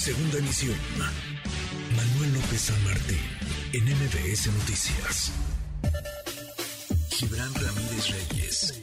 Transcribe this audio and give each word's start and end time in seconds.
Segunda 0.00 0.38
emisión. 0.38 0.78
Manuel 1.94 2.32
López 2.32 2.58
San 2.58 2.84
Martín, 2.84 3.20
en 3.74 3.84
MBS 3.84 4.46
Noticias. 4.46 5.30
Gibran 7.10 7.52
Ramírez 7.52 8.08
Reyes, 8.08 8.80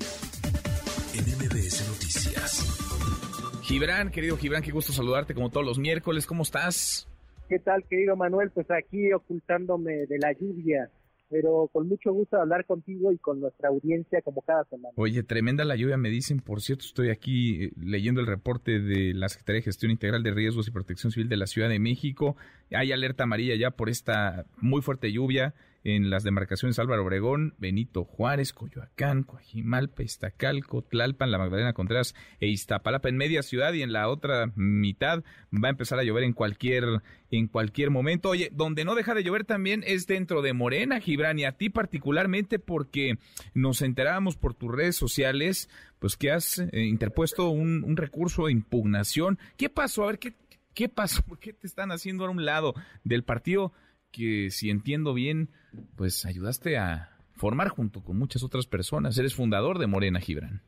en 1.16 1.26
MBS 1.40 1.88
Noticias. 1.88 3.64
Gibran, 3.64 4.12
querido 4.12 4.38
Gibran, 4.38 4.62
qué 4.62 4.70
gusto 4.70 4.94
saludarte 4.94 5.34
como 5.34 5.50
todos 5.50 5.66
los 5.66 5.80
miércoles. 5.80 6.28
¿Cómo 6.28 6.44
estás? 6.44 7.08
¿Qué 7.50 7.58
tal, 7.58 7.84
querido 7.86 8.16
Manuel? 8.16 8.52
Pues 8.52 8.70
aquí 8.70 9.12
ocultándome 9.12 10.06
de 10.06 10.20
la 10.20 10.34
lluvia 10.34 10.88
pero 11.30 11.70
con 11.72 11.88
mucho 11.88 12.12
gusto 12.14 12.40
hablar 12.40 12.66
contigo 12.66 13.12
y 13.12 13.18
con 13.18 13.40
nuestra 13.40 13.70
audiencia 13.70 14.22
como 14.22 14.42
cada 14.42 14.64
semana. 14.66 14.94
Oye, 14.96 15.24
tremenda 15.24 15.66
la 15.66 15.76
lluvia, 15.76 15.98
me 15.98 16.10
dicen, 16.10 16.40
por 16.40 16.62
cierto, 16.62 16.86
estoy 16.86 17.10
aquí 17.10 17.66
eh, 17.66 17.72
leyendo 17.78 18.22
el 18.22 18.28
reporte 18.28 18.80
de 18.80 19.14
la 19.14 19.30
Secretaría 19.30 19.60
de 19.60 19.66
Gestión 19.66 19.92
Integral 19.92 20.24
de 20.24 20.32
Riesgos 20.32 20.68
y 20.68 20.72
Protección 20.72 21.12
Civil 21.12 21.30
de 21.30 21.38
la 21.38 21.48
Ciudad 21.48 21.70
de 21.70 21.80
México. 21.80 22.36
Hay 22.72 22.92
alerta 22.92 23.24
amarilla 23.24 23.56
ya 23.56 23.72
por 23.72 23.90
esta 23.90 24.46
muy 24.62 24.82
fuerte 24.82 25.12
lluvia 25.12 25.54
en 25.88 26.10
las 26.10 26.24
demarcaciones 26.24 26.80
Álvaro 26.80 27.04
Obregón, 27.04 27.56
Benito 27.60 28.04
Juárez, 28.04 28.52
Coyoacán, 28.52 29.24
Coajimalpa, 29.24 30.04
Iztacalco, 30.04 30.82
Tlalpan, 30.82 31.32
La 31.32 31.38
Magdalena 31.38 31.72
Contreras 31.72 32.14
e 32.42 32.48
Iztapalapa 32.48 33.08
en 33.08 33.16
media 33.16 33.42
ciudad 33.42 33.72
y 33.72 33.84
en 33.84 33.94
la 33.94 34.10
otra 34.10 34.52
mitad 34.56 35.24
va 35.54 35.70
a 35.70 35.72
empezar 35.72 35.98
a 35.98 36.04
llover 36.04 36.26
en 36.26 36.34
cualquier 36.34 37.02
en 37.32 37.48
cualquier 37.48 37.90
momento. 37.90 38.30
Oye, 38.30 38.50
donde 38.52 38.84
no 38.84 38.96
deja 38.96 39.14
de 39.14 39.24
llover 39.24 39.46
también 39.46 39.82
es 39.88 40.08
dentro 40.08 40.42
de 40.42 40.52
Morena, 40.52 41.00
Gibran, 41.00 41.40
y 41.40 41.46
a 41.46 41.54
ti 41.54 41.70
particularmente 41.70 42.60
porque 42.60 43.18
nos 43.54 43.82
enterábamos 43.82 44.36
por 44.36 44.56
tus 44.56 44.76
redes 44.76 44.98
sociales 44.98 45.70
pues 46.00 46.18
que 46.18 46.32
has 46.32 46.60
eh, 46.60 46.82
interpuesto 46.84 47.50
un, 47.50 47.96
recurso 47.96 48.48
de 48.48 48.52
impugnación. 48.52 49.40
¿Qué 49.56 49.70
pasó? 49.70 50.04
A 50.04 50.08
ver, 50.08 50.20
¿qué, 50.20 50.34
¿qué 50.74 50.90
pasó? 50.90 51.22
¿Por 51.26 51.40
qué 51.40 51.54
te 51.54 51.66
están 51.66 51.94
haciendo 51.94 52.26
a 52.26 52.30
un 52.30 52.44
lado 52.44 52.74
del 53.06 53.24
partido? 53.24 53.72
Que 54.12 54.50
si 54.50 54.70
entiendo 54.70 55.14
bien, 55.14 55.50
pues 55.96 56.26
ayudaste 56.26 56.78
a 56.78 57.10
formar 57.36 57.70
junto 57.70 58.04
con 58.04 58.18
muchas 58.18 58.44
otras 58.44 58.66
personas. 58.66 59.18
Eres 59.18 59.36
fundador 59.36 59.80
de 59.80 59.88
Morena, 59.88 60.20
Gibran. 60.20 60.62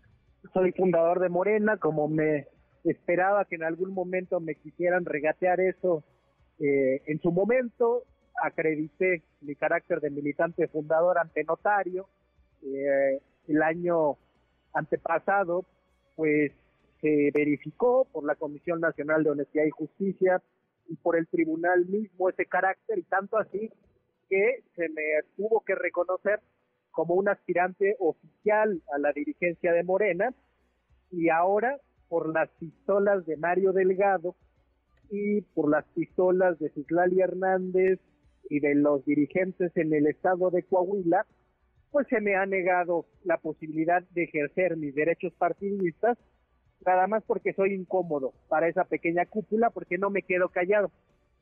Soy 0.54 0.72
fundador 0.72 1.20
de 1.20 1.30
Morena, 1.30 1.78
como 1.78 2.08
me 2.08 2.48
esperaba 2.84 3.46
que 3.46 3.56
en 3.56 3.64
algún 3.64 3.94
momento 3.94 4.40
me 4.40 4.56
quisieran 4.56 5.06
regatear 5.06 5.60
eso. 5.60 6.04
Eh, 6.60 7.02
en 7.08 7.20
su 7.22 7.32
momento 7.32 8.04
acredité 8.42 9.24
mi 9.42 9.56
carácter 9.56 10.00
de 10.00 10.10
militante 10.10 10.68
fundador 10.68 11.18
ante 11.18 11.44
notario. 11.44 12.08
Eh, 12.64 13.20
el 13.48 13.62
año 13.62 14.18
antepasado, 14.74 15.66
pues 16.16 16.52
se 17.02 17.32
verificó 17.34 18.06
por 18.12 18.26
la 18.26 18.36
Comisión 18.36 18.82
Nacional 18.82 19.24
de 19.24 19.32
Honestidad 19.32 19.66
y 19.66 19.72
Justicia 19.72 20.42
y 20.90 20.96
por 20.98 21.18
el 21.18 21.28
tribunal 21.28 21.86
mismo 21.86 22.30
ese 22.30 22.46
carácter 22.46 23.00
y 23.00 23.04
tanto 23.04 23.38
así 23.38 23.72
que 24.30 24.64
se 24.76 24.90
me 24.90 25.04
tuvo 25.38 25.62
que 25.62 25.76
reconocer 25.76 26.40
como 26.92 27.14
un 27.16 27.30
aspirante 27.30 27.96
oficial 28.00 28.82
a 28.94 28.98
la 28.98 29.14
dirigencia 29.14 29.72
de 29.72 29.84
Morena 29.84 30.34
y 31.12 31.30
ahora 31.30 31.78
por 32.10 32.34
las 32.34 32.50
pistolas 32.60 33.26
de 33.26 33.38
Mario 33.38 33.72
Delgado 33.72 34.36
y 35.10 35.42
por 35.42 35.70
las 35.70 35.86
pistolas 35.96 36.60
de 36.60 36.70
Citlali 36.70 37.22
Hernández 37.22 38.00
y 38.50 38.60
de 38.60 38.76
los 38.76 39.06
dirigentes 39.06 39.72
en 39.76 39.94
el 39.94 40.08
estado 40.08 40.50
de 40.50 40.64
Coahuila, 40.64 41.26
pues 41.92 42.08
se 42.08 42.20
me 42.20 42.36
ha 42.36 42.46
negado 42.46 43.06
la 43.24 43.38
posibilidad 43.38 44.04
de 44.12 44.24
ejercer 44.24 44.76
mis 44.76 44.94
derechos 44.94 45.34
partidistas 45.34 46.18
nada 46.86 47.08
más 47.08 47.24
porque 47.24 47.54
soy 47.54 47.74
incómodo 47.74 48.34
para 48.48 48.68
esa 48.68 48.86
pequeña 48.86 49.26
cúpula, 49.26 49.70
porque 49.70 49.98
no 49.98 50.10
me 50.10 50.24
quedo 50.24 50.50
callado. 50.50 50.92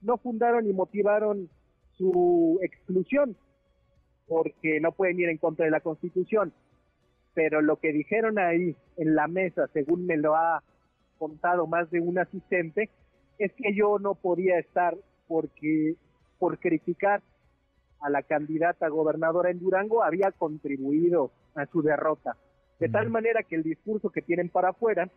No 0.02 0.18
fundaron 0.18 0.68
y 0.68 0.74
motivaron 0.74 1.50
su 1.98 2.60
exclusión, 2.62 3.36
porque 4.28 4.80
no 4.80 4.92
pueden 4.92 5.20
ir 5.20 5.30
en 5.30 5.38
contra 5.38 5.66
de 5.66 5.72
la 5.72 5.80
Constitución. 5.80 6.54
Pero 7.34 7.62
lo 7.62 7.78
que 7.78 7.92
dijeron 7.92 8.40
ahí 8.40 8.76
en 8.98 9.16
la 9.16 9.28
mesa, 9.28 9.68
según 9.74 10.06
me 10.06 10.18
lo 10.18 10.36
ha 10.36 10.64
contado 11.18 11.68
más 11.68 11.90
de 11.92 12.00
un 12.00 12.20
asistente, 12.20 12.90
es 13.38 13.52
que 13.54 13.76
yo 13.76 14.00
no 14.00 14.16
podía 14.16 14.60
estar 14.60 14.96
porque 15.28 15.96
por 16.40 16.60
criticar 16.60 17.22
a 18.00 18.10
la 18.10 18.24
candidata 18.24 18.88
gobernadora 18.90 19.50
en 19.50 19.60
Durango 19.60 20.04
había 20.04 20.32
contribuido 20.32 21.32
a 21.56 21.66
su 21.66 21.82
derrota. 21.82 22.38
De 22.80 22.90
tal 22.90 23.10
manera 23.10 23.42
que 23.42 23.56
el 23.56 23.64
discurso 23.64 24.12
que 24.12 24.22
tienen 24.22 24.50
para 24.50 24.70
afuera 24.70 25.10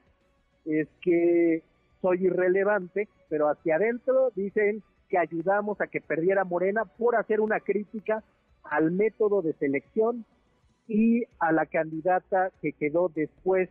es 0.65 0.89
que 1.03 1.63
soy 2.01 2.27
irrelevante, 2.27 3.09
pero 3.29 3.49
hacia 3.49 3.77
adentro 3.77 4.31
dicen 4.35 4.83
que 5.09 5.19
ayudamos 5.19 5.81
a 5.81 5.89
que 5.89 6.01
perdiera 6.01 6.45
Morena 6.45 6.85
por 6.85 7.17
hacer 7.17 7.41
una 7.41 7.61
crítica 7.61 8.23
al 8.63 8.91
método 8.93 9.43
de 9.43 9.53
selección 9.55 10.25
y 10.87 11.25
a 11.39 11.53
la 11.53 11.67
candidata 11.67 12.51
que 12.63 12.73
quedó 12.73 13.11
después 13.15 13.69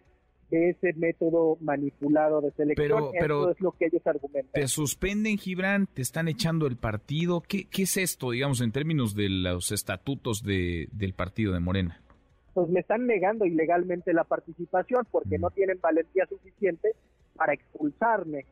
de 0.50 0.69
ese 0.72 0.94
método 0.94 1.57
manipulado 1.61 2.41
de 2.41 2.51
selección. 2.51 3.11
Pero, 3.11 3.41
Eso 3.41 3.51
es 3.51 3.61
lo 3.61 3.71
que 3.71 3.85
ellos 3.85 4.06
argumentan. 4.06 4.51
¿Te 4.53 4.67
suspenden, 4.67 5.38
Gibran? 5.38 5.88
¿Te 5.88 6.01
están 6.01 6.27
echando 6.27 6.66
el 6.66 6.75
partido? 6.75 7.41
¿Qué, 7.41 7.66
qué 7.69 7.83
es 7.83 7.97
esto, 7.97 8.31
digamos, 8.31 8.61
en 8.61 8.71
términos 8.71 9.16
de 9.16 9.29
los 9.29 9.71
estatutos 9.71 10.41
de, 10.44 10.88
del 10.91 11.13
partido 11.13 11.53
de 11.53 11.59
Morena? 11.59 12.01
Pues 12.59 12.71
me 12.71 12.81
están 12.81 13.07
negando 13.07 13.45
ilegalmente 13.45 14.11
la 14.11 14.25
participación 14.25 15.07
porque 15.09 15.39
no 15.39 15.49
tienen 15.49 15.79
valentía 15.79 16.25
suficiente 16.25 16.93
para 17.33 17.53
expulsarme. 17.53 18.45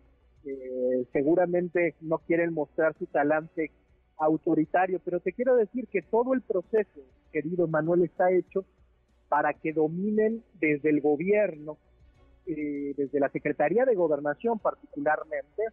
Eh, 0.46 1.06
seguramente 1.12 1.96
no 2.00 2.20
quieren 2.20 2.54
mostrar 2.54 2.96
su 2.98 3.06
talante 3.08 3.70
autoritario, 4.18 5.02
pero 5.04 5.20
te 5.20 5.34
quiero 5.34 5.58
decir 5.58 5.90
que 5.90 6.02
todo 6.04 6.34
el 6.34 6.42
proceso, 6.42 7.02
querido 7.34 7.68
Manuel, 7.68 8.04
está 8.04 8.32
hecho 8.32 8.64
para 9.28 9.54
que 9.54 9.74
dominen 9.74 10.42
desde 10.62 10.90
el 10.90 11.02
gobierno, 11.02 11.78
eh, 12.46 12.94
desde 12.96 13.20
la 13.20 13.28
Secretaría 13.28 13.84
de 13.84 13.96
Gobernación 13.96 14.58
particularmente, 14.58 15.64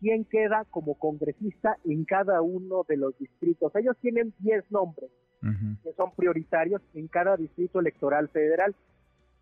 quién 0.00 0.26
queda 0.26 0.66
como 0.70 0.96
congresista 0.96 1.78
en 1.86 2.04
cada 2.04 2.42
uno 2.42 2.84
de 2.86 2.98
los 2.98 3.16
distritos. 3.18 3.74
Ellos 3.74 3.96
tienen 4.02 4.34
10 4.40 4.70
nombres 4.70 5.10
que 5.40 5.92
son 5.94 6.12
prioritarios 6.14 6.82
en 6.94 7.08
cada 7.08 7.36
distrito 7.36 7.80
electoral 7.80 8.28
federal 8.28 8.74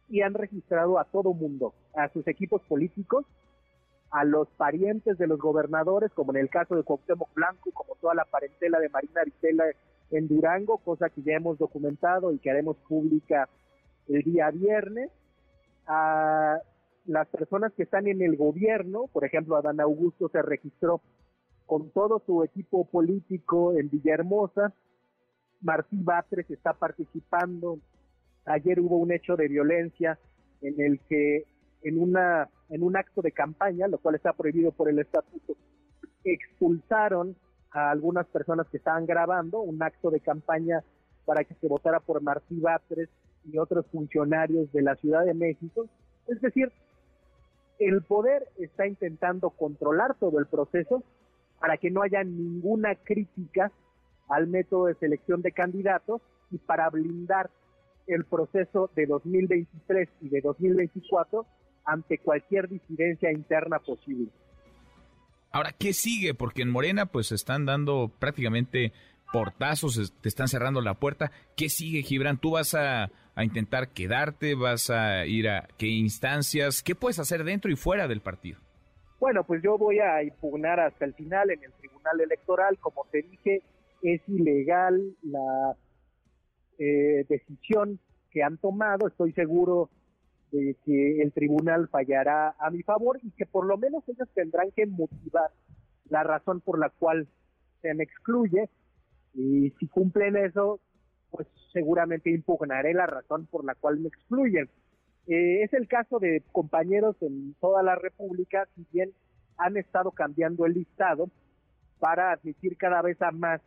y 0.08 0.22
han 0.22 0.34
registrado 0.34 0.98
a 0.98 1.04
todo 1.04 1.34
mundo, 1.34 1.74
a 1.94 2.08
sus 2.10 2.26
equipos 2.28 2.62
políticos, 2.62 3.26
a 4.10 4.24
los 4.24 4.48
parientes 4.50 5.18
de 5.18 5.26
los 5.26 5.38
gobernadores, 5.38 6.12
como 6.12 6.32
en 6.32 6.38
el 6.38 6.48
caso 6.48 6.76
de 6.76 6.82
Cuauhtémoc 6.82 7.34
Blanco, 7.34 7.70
como 7.72 7.94
toda 7.96 8.14
la 8.14 8.24
parentela 8.24 8.78
de 8.78 8.88
Marina 8.88 9.20
Aritela 9.20 9.64
en 10.10 10.28
Durango, 10.28 10.78
cosa 10.78 11.10
que 11.10 11.22
ya 11.22 11.34
hemos 11.34 11.58
documentado 11.58 12.32
y 12.32 12.38
que 12.38 12.50
haremos 12.50 12.76
pública 12.88 13.48
el 14.08 14.22
día 14.22 14.50
viernes, 14.50 15.10
a 15.86 16.58
las 17.06 17.26
personas 17.28 17.72
que 17.72 17.82
están 17.82 18.06
en 18.06 18.22
el 18.22 18.36
gobierno, 18.36 19.08
por 19.12 19.24
ejemplo, 19.24 19.56
Adán 19.56 19.80
Augusto 19.80 20.28
se 20.28 20.42
registró 20.42 21.00
con 21.66 21.90
todo 21.90 22.22
su 22.24 22.44
equipo 22.44 22.86
político 22.86 23.72
en 23.72 23.90
Villahermosa, 23.90 24.72
Martí 25.60 25.96
Batres 26.00 26.50
está 26.50 26.72
participando. 26.72 27.78
Ayer 28.44 28.80
hubo 28.80 28.96
un 28.96 29.12
hecho 29.12 29.36
de 29.36 29.48
violencia 29.48 30.18
en 30.62 30.80
el 30.80 31.00
que 31.08 31.44
en 31.82 31.98
una 32.00 32.48
en 32.70 32.82
un 32.82 32.96
acto 32.96 33.22
de 33.22 33.32
campaña, 33.32 33.88
lo 33.88 33.98
cual 33.98 34.16
está 34.16 34.32
prohibido 34.32 34.72
por 34.72 34.90
el 34.90 34.98
estatuto, 34.98 35.56
expulsaron 36.24 37.34
a 37.70 37.90
algunas 37.90 38.26
personas 38.26 38.66
que 38.68 38.76
estaban 38.76 39.06
grabando 39.06 39.60
un 39.60 39.82
acto 39.82 40.10
de 40.10 40.20
campaña 40.20 40.82
para 41.24 41.44
que 41.44 41.54
se 41.54 41.68
votara 41.68 42.00
por 42.00 42.22
Martí 42.22 42.60
Batres 42.60 43.08
y 43.44 43.58
otros 43.58 43.86
funcionarios 43.86 44.70
de 44.72 44.82
la 44.82 44.96
Ciudad 44.96 45.24
de 45.24 45.34
México. 45.34 45.88
Es 46.26 46.40
decir, 46.40 46.70
el 47.78 48.02
poder 48.02 48.48
está 48.58 48.86
intentando 48.86 49.50
controlar 49.50 50.14
todo 50.16 50.38
el 50.38 50.46
proceso 50.46 51.02
para 51.60 51.76
que 51.76 51.90
no 51.90 52.02
haya 52.02 52.22
ninguna 52.24 52.94
crítica 52.94 53.72
al 54.28 54.46
método 54.46 54.86
de 54.86 54.94
selección 54.94 55.42
de 55.42 55.52
candidatos 55.52 56.20
y 56.50 56.58
para 56.58 56.88
blindar 56.90 57.50
el 58.06 58.24
proceso 58.24 58.90
de 58.94 59.06
2023 59.06 60.08
y 60.22 60.28
de 60.28 60.40
2024 60.40 61.46
ante 61.84 62.18
cualquier 62.18 62.68
disidencia 62.68 63.32
interna 63.32 63.78
posible. 63.78 64.30
Ahora, 65.50 65.72
¿qué 65.72 65.92
sigue? 65.92 66.34
Porque 66.34 66.62
en 66.62 66.70
Morena 66.70 67.06
pues 67.06 67.32
están 67.32 67.64
dando 67.64 68.10
prácticamente 68.18 68.92
portazos, 69.32 70.12
te 70.20 70.28
están 70.28 70.48
cerrando 70.48 70.80
la 70.80 70.94
puerta. 70.94 71.30
¿Qué 71.56 71.68
sigue, 71.68 72.02
Gibran? 72.02 72.38
¿Tú 72.38 72.52
vas 72.52 72.74
a, 72.74 73.10
a, 73.34 73.44
intentar 73.44 73.88
quedarte? 73.90 74.54
¿Vas 74.54 74.90
a 74.90 75.26
ir 75.26 75.48
a 75.48 75.68
qué 75.78 75.86
instancias? 75.86 76.82
¿Qué 76.82 76.94
puedes 76.94 77.18
hacer 77.18 77.44
dentro 77.44 77.70
y 77.70 77.76
fuera 77.76 78.08
del 78.08 78.20
partido? 78.20 78.58
Bueno, 79.20 79.42
pues 79.44 79.62
yo 79.62 79.76
voy 79.76 79.98
a 79.98 80.22
impugnar 80.22 80.80
hasta 80.80 81.04
el 81.04 81.14
final 81.14 81.50
en 81.50 81.62
el 81.64 81.72
Tribunal 81.72 82.20
Electoral. 82.20 82.78
Como 82.78 83.06
te 83.10 83.22
dije, 83.22 83.62
es 84.02 84.20
ilegal 84.28 85.16
la 85.22 85.76
eh, 86.78 87.24
decisión 87.28 87.98
que 88.30 88.42
han 88.42 88.58
tomado. 88.58 89.08
Estoy 89.08 89.32
seguro 89.32 89.90
de 90.52 90.76
que 90.84 91.22
el 91.22 91.32
tribunal 91.32 91.88
fallará 91.88 92.54
a 92.58 92.70
mi 92.70 92.82
favor 92.82 93.18
y 93.22 93.30
que 93.32 93.46
por 93.46 93.66
lo 93.66 93.76
menos 93.76 94.02
ellos 94.08 94.28
tendrán 94.34 94.70
que 94.70 94.86
motivar 94.86 95.50
la 96.08 96.22
razón 96.22 96.60
por 96.60 96.78
la 96.78 96.88
cual 96.90 97.28
se 97.82 97.94
me 97.94 98.04
excluye 98.04 98.68
y 99.34 99.70
si 99.78 99.86
cumplen 99.88 100.36
eso, 100.36 100.80
pues 101.30 101.46
seguramente 101.72 102.30
impugnaré 102.30 102.94
la 102.94 103.06
razón 103.06 103.46
por 103.46 103.64
la 103.64 103.74
cual 103.74 103.98
me 103.98 104.08
excluyen. 104.08 104.68
Eh, 105.26 105.62
es 105.62 105.72
el 105.74 105.86
caso 105.86 106.18
de 106.18 106.42
compañeros 106.52 107.16
en 107.20 107.54
toda 107.60 107.82
la 107.82 107.94
República, 107.94 108.66
si 108.74 108.86
bien 108.92 109.12
han 109.58 109.76
estado 109.76 110.10
cambiando 110.10 110.64
el 110.64 110.72
listado 110.72 111.30
para 111.98 112.32
admitir 112.32 112.76
cada 112.76 113.02
vez 113.02 113.20
a 113.20 113.30
más. 113.30 113.60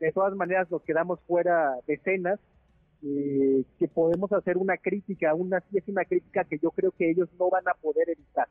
De 0.00 0.12
todas 0.12 0.34
maneras, 0.34 0.70
nos 0.70 0.82
quedamos 0.82 1.20
fuera 1.26 1.74
decenas, 1.86 2.40
eh, 3.02 3.62
que 3.78 3.86
podemos 3.88 4.32
hacer 4.32 4.56
una 4.56 4.76
crítica, 4.76 5.30
aún 5.30 5.52
así 5.54 5.78
es 5.78 5.86
una 5.88 6.04
crítica 6.04 6.44
que 6.44 6.58
yo 6.58 6.70
creo 6.70 6.90
que 6.92 7.10
ellos 7.10 7.28
no 7.38 7.50
van 7.50 7.68
a 7.68 7.74
poder 7.74 8.08
evitar. 8.08 8.48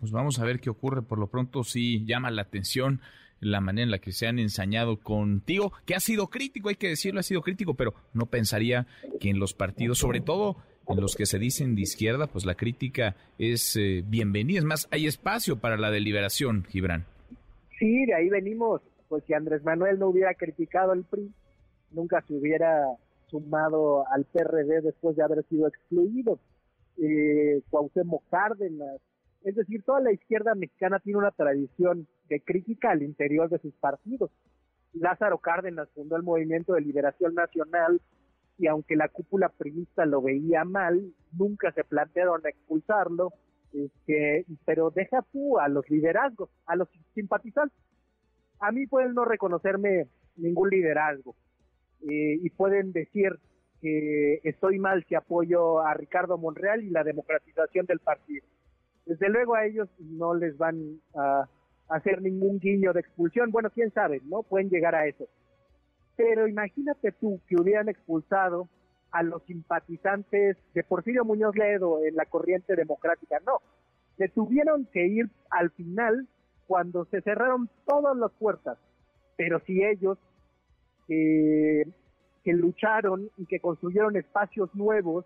Pues 0.00 0.12
vamos 0.12 0.38
a 0.38 0.44
ver 0.44 0.60
qué 0.60 0.70
ocurre. 0.70 1.02
Por 1.02 1.18
lo 1.18 1.26
pronto 1.26 1.64
sí 1.64 2.04
llama 2.06 2.30
la 2.30 2.42
atención 2.42 3.00
la 3.40 3.60
manera 3.60 3.84
en 3.84 3.90
la 3.90 3.98
que 3.98 4.12
se 4.12 4.26
han 4.26 4.38
ensañado 4.38 4.98
contigo, 4.98 5.72
que 5.86 5.94
ha 5.94 6.00
sido 6.00 6.28
crítico, 6.28 6.68
hay 6.68 6.74
que 6.74 6.88
decirlo, 6.88 7.20
ha 7.20 7.22
sido 7.22 7.42
crítico, 7.42 7.74
pero 7.74 7.94
no 8.12 8.26
pensaría 8.26 8.86
que 9.20 9.30
en 9.30 9.38
los 9.38 9.54
partidos, 9.54 9.98
sobre 9.98 10.20
todo 10.20 10.56
en 10.88 11.00
los 11.00 11.14
que 11.14 11.26
se 11.26 11.38
dicen 11.38 11.74
de 11.74 11.82
izquierda, 11.82 12.26
pues 12.26 12.44
la 12.44 12.54
crítica 12.54 13.14
es 13.38 13.76
eh, 13.76 14.02
bienvenida. 14.06 14.58
Es 14.58 14.64
más, 14.64 14.88
hay 14.90 15.06
espacio 15.06 15.58
para 15.58 15.76
la 15.76 15.90
deliberación, 15.90 16.64
Gibran. 16.64 17.04
Sí, 17.78 18.06
de 18.06 18.14
ahí 18.14 18.28
venimos. 18.28 18.80
Pues 19.08 19.24
si 19.24 19.34
Andrés 19.34 19.64
Manuel 19.64 19.98
no 19.98 20.08
hubiera 20.08 20.34
criticado 20.34 20.92
al 20.92 21.04
PRI, 21.04 21.32
nunca 21.90 22.22
se 22.22 22.34
hubiera 22.34 22.84
sumado 23.28 24.06
al 24.08 24.24
PRD 24.24 24.82
después 24.82 25.16
de 25.16 25.22
haber 25.22 25.44
sido 25.44 25.66
excluido. 25.66 26.38
Eh, 26.98 27.62
Cuauhtémoc 27.70 28.22
Cárdenas, 28.28 29.00
es 29.44 29.54
decir, 29.54 29.82
toda 29.84 30.00
la 30.00 30.12
izquierda 30.12 30.54
mexicana 30.54 30.98
tiene 30.98 31.18
una 31.18 31.30
tradición 31.30 32.06
de 32.28 32.40
crítica 32.40 32.90
al 32.90 33.02
interior 33.02 33.48
de 33.48 33.58
sus 33.58 33.74
partidos. 33.74 34.30
Lázaro 34.92 35.38
Cárdenas 35.38 35.88
fundó 35.94 36.16
el 36.16 36.22
Movimiento 36.22 36.74
de 36.74 36.80
Liberación 36.80 37.34
Nacional 37.34 38.00
y 38.58 38.66
aunque 38.66 38.96
la 38.96 39.08
cúpula 39.08 39.48
priista 39.50 40.04
lo 40.04 40.20
veía 40.20 40.64
mal, 40.64 41.12
nunca 41.32 41.70
se 41.72 41.84
plantearon 41.84 42.40
expulsarlo, 42.44 43.32
este, 43.72 44.44
pero 44.64 44.90
deja 44.90 45.24
tú 45.32 45.58
a 45.58 45.68
los 45.68 45.88
liderazgos, 45.88 46.50
a 46.66 46.74
los 46.74 46.88
simpatizantes. 47.14 47.78
A 48.60 48.72
mí 48.72 48.86
pueden 48.86 49.14
no 49.14 49.24
reconocerme 49.24 50.06
ningún 50.36 50.70
liderazgo 50.70 51.34
eh, 52.02 52.38
y 52.42 52.50
pueden 52.50 52.92
decir 52.92 53.38
que 53.80 54.40
estoy 54.42 54.78
mal 54.78 55.04
si 55.08 55.14
apoyo 55.14 55.80
a 55.80 55.94
Ricardo 55.94 56.36
Monreal 56.38 56.82
y 56.82 56.90
la 56.90 57.04
democratización 57.04 57.86
del 57.86 58.00
partido 58.00 58.46
desde 59.08 59.30
luego 59.30 59.54
a 59.54 59.64
ellos 59.64 59.88
no 59.98 60.34
les 60.34 60.58
van 60.58 61.00
a 61.16 61.48
hacer 61.88 62.20
ningún 62.20 62.58
guiño 62.58 62.92
de 62.92 63.00
expulsión. 63.00 63.50
Bueno, 63.50 63.70
quién 63.70 63.90
sabe, 63.90 64.20
¿no? 64.26 64.42
Pueden 64.42 64.68
llegar 64.68 64.94
a 64.94 65.06
eso. 65.06 65.26
Pero 66.14 66.46
imagínate 66.46 67.12
tú 67.12 67.40
que 67.48 67.56
hubieran 67.58 67.88
expulsado 67.88 68.68
a 69.10 69.22
los 69.22 69.42
simpatizantes 69.44 70.58
de 70.74 70.84
Porfirio 70.84 71.24
Muñoz 71.24 71.56
Ledo 71.56 72.04
en 72.04 72.16
la 72.16 72.26
corriente 72.26 72.76
democrática. 72.76 73.40
No, 73.46 73.62
se 74.18 74.28
tuvieron 74.28 74.84
que 74.92 75.06
ir 75.06 75.30
al 75.48 75.70
final 75.70 76.28
cuando 76.68 77.06
se 77.06 77.22
cerraron 77.22 77.68
todas 77.86 78.16
las 78.16 78.30
puertas. 78.32 78.78
Pero 79.36 79.58
si 79.66 79.82
ellos 79.82 80.18
eh, 81.08 81.84
que 82.44 82.52
lucharon 82.52 83.30
y 83.38 83.46
que 83.46 83.58
construyeron 83.58 84.16
espacios 84.16 84.72
nuevos 84.74 85.24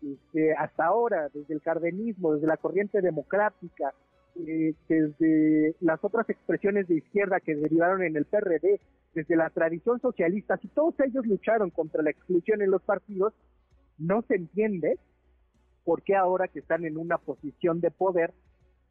este, 0.00 0.54
hasta 0.54 0.86
ahora, 0.86 1.28
desde 1.34 1.52
el 1.52 1.60
cardenismo, 1.60 2.34
desde 2.34 2.46
la 2.46 2.56
corriente 2.56 3.00
democrática, 3.00 3.92
eh, 4.36 4.74
desde 4.88 5.74
las 5.80 6.02
otras 6.04 6.30
expresiones 6.30 6.86
de 6.86 6.96
izquierda 6.96 7.40
que 7.40 7.56
derivaron 7.56 8.02
en 8.02 8.16
el 8.16 8.24
PRD, 8.24 8.80
desde 9.14 9.36
la 9.36 9.50
tradición 9.50 10.00
socialista, 10.00 10.56
si 10.58 10.68
todos 10.68 10.94
ellos 11.00 11.26
lucharon 11.26 11.70
contra 11.70 12.02
la 12.02 12.10
exclusión 12.10 12.62
en 12.62 12.70
los 12.70 12.82
partidos, 12.82 13.32
no 13.98 14.22
se 14.22 14.36
entiende 14.36 14.98
por 15.84 16.02
qué 16.02 16.14
ahora 16.14 16.48
que 16.48 16.60
están 16.60 16.84
en 16.84 16.96
una 16.96 17.18
posición 17.18 17.80
de 17.80 17.90
poder 17.90 18.32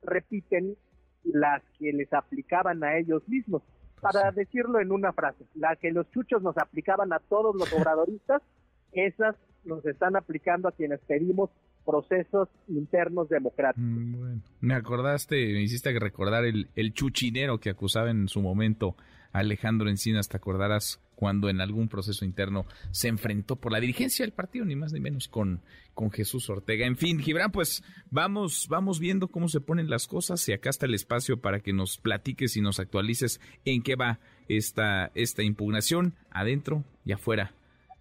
repiten 0.01 0.75
las 1.23 1.61
que 1.79 1.93
les 1.93 2.11
aplicaban 2.13 2.83
a 2.83 2.97
ellos 2.97 3.27
mismos. 3.27 3.61
Para 4.01 4.31
decirlo 4.31 4.81
en 4.81 4.91
una 4.91 5.13
frase, 5.13 5.45
la 5.55 5.77
que 5.77 5.91
los 5.91 6.09
chuchos 6.11 6.41
nos 6.41 6.57
aplicaban 6.57 7.13
a 7.13 7.19
todos 7.19 7.55
los 7.55 7.71
obradoristas, 7.73 8.41
esas 8.91 9.35
nos 9.63 9.85
están 9.85 10.15
aplicando 10.15 10.67
a 10.67 10.73
quienes 10.73 10.99
pedimos 11.01 11.49
procesos 11.85 12.49
internos 12.67 13.29
democráticos. 13.29 13.83
Mm, 13.83 14.37
me 14.61 14.73
acordaste, 14.73 15.35
me 15.35 15.61
hiciste 15.61 15.97
recordar 15.99 16.45
el, 16.45 16.69
el 16.75 16.93
chuchinero 16.93 17.59
que 17.59 17.69
acusaba 17.69 18.09
en 18.11 18.27
su 18.27 18.41
momento 18.41 18.95
Alejandro 19.33 19.89
Encinas, 19.89 20.29
te 20.29 20.37
acordarás 20.37 21.01
cuando 21.15 21.49
en 21.49 21.59
algún 21.59 21.89
proceso 21.89 22.23
interno 22.23 22.65
se 22.91 23.07
enfrentó 23.07 23.55
por 23.55 23.71
la 23.71 23.79
dirigencia 23.79 24.23
del 24.23 24.33
partido, 24.33 24.65
ni 24.65 24.75
más 24.75 24.93
ni 24.93 24.99
menos 24.99 25.27
con, 25.27 25.61
con 25.93 26.11
Jesús 26.11 26.49
Ortega. 26.49 26.85
En 26.85 26.97
fin, 26.97 27.19
Gibran, 27.19 27.51
pues 27.51 27.83
vamos, 28.11 28.67
vamos 28.69 28.99
viendo 28.99 29.27
cómo 29.27 29.49
se 29.49 29.59
ponen 29.59 29.89
las 29.89 30.07
cosas 30.07 30.47
y 30.47 30.53
acá 30.53 30.69
está 30.69 30.85
el 30.85 30.93
espacio 30.93 31.41
para 31.41 31.59
que 31.59 31.73
nos 31.73 31.97
platiques 31.97 32.55
y 32.57 32.61
nos 32.61 32.79
actualices 32.79 33.41
en 33.65 33.81
qué 33.83 33.95
va 33.95 34.19
esta, 34.47 35.11
esta 35.15 35.43
impugnación 35.43 36.13
adentro 36.29 36.83
y 37.05 37.11
afuera 37.11 37.53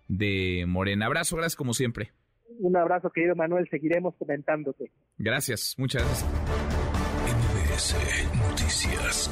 de 0.08 0.64
Morena. 0.69 1.06
Abrazo, 1.06 1.37
gracias 1.37 1.56
como 1.56 1.75
siempre. 1.75 2.12
Un 2.58 2.76
abrazo, 2.76 3.11
querido 3.11 3.35
Manuel. 3.35 3.67
Seguiremos 3.70 4.14
comentándote. 4.17 4.93
Gracias, 5.17 5.75
muchas 5.78 6.02
gracias. 6.02 6.52
Noticias. 8.35 9.31